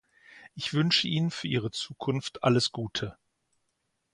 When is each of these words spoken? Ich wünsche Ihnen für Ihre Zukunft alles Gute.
Ich 0.55 0.73
wünsche 0.73 1.07
Ihnen 1.07 1.29
für 1.29 1.47
Ihre 1.47 1.69
Zukunft 1.69 2.43
alles 2.43 2.71
Gute. 2.71 3.17